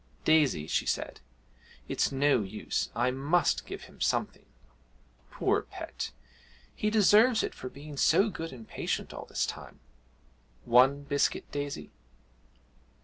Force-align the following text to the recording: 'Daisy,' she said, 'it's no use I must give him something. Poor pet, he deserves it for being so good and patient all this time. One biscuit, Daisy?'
'Daisy,' 0.25 0.65
she 0.65 0.87
said, 0.87 1.19
'it's 1.87 2.11
no 2.11 2.41
use 2.41 2.89
I 2.95 3.11
must 3.11 3.67
give 3.67 3.83
him 3.83 4.01
something. 4.01 4.47
Poor 5.29 5.61
pet, 5.61 6.09
he 6.75 6.89
deserves 6.89 7.43
it 7.43 7.53
for 7.53 7.69
being 7.69 7.97
so 7.97 8.27
good 8.27 8.51
and 8.51 8.67
patient 8.67 9.13
all 9.13 9.25
this 9.25 9.45
time. 9.45 9.79
One 10.65 11.03
biscuit, 11.03 11.51
Daisy?' 11.51 11.91